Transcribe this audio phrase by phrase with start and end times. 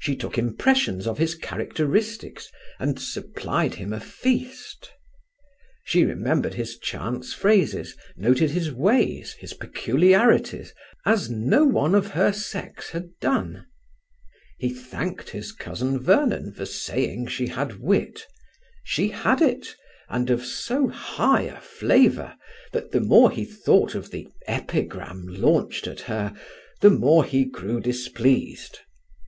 [0.00, 4.90] She took impressions of his characteristics, and supplied him a feast.
[5.84, 10.74] She remembered his chance phrases; noted his ways, his peculiarities,
[11.06, 13.66] as no one of her sex had done.
[14.58, 18.26] He thanked his cousin Vernon for saying she had wit.
[18.82, 19.76] She had it,
[20.08, 22.36] and of so high a flavour
[22.72, 26.34] that the more he thought of the epigram launched at her
[26.80, 28.80] the more he grew displeased.